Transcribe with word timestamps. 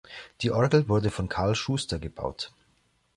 Die 0.41 0.49
Orgel 0.49 0.89
wurde 0.89 1.11
von 1.11 1.29
Carl 1.29 1.53
Schuster 1.53 1.99
gebaut. 1.99 2.51